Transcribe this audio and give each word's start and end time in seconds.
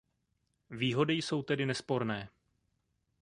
Výhody 0.69 1.13
jsou 1.13 1.43
tedy 1.43 1.65
nesporné. 1.65 2.29